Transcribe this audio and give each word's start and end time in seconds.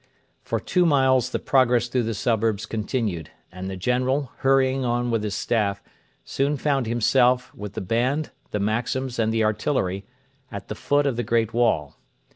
For 0.41 0.59
two 0.59 0.83
miles 0.83 1.29
the 1.29 1.37
progress 1.37 1.87
through 1.87 2.01
the 2.09 2.15
suburbs 2.15 2.65
continued, 2.65 3.29
and 3.51 3.69
the 3.69 3.77
General, 3.77 4.31
hurrying 4.37 4.83
on 4.83 5.11
with 5.11 5.21
his 5.23 5.35
Staff, 5.35 5.83
soon 6.25 6.57
found 6.57 6.87
himself, 6.87 7.53
with 7.53 7.73
the 7.73 7.81
band, 7.81 8.31
the 8.49 8.59
Maxims, 8.59 9.19
and 9.19 9.31
the 9.31 9.43
artillery, 9.43 10.07
at 10.51 10.69
the 10.69 10.73
foot 10.73 11.05
of 11.05 11.17
the 11.17 11.23
great 11.23 11.53
wall. 11.53 11.97